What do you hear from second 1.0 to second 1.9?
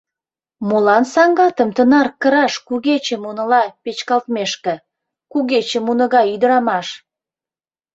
саҥгатым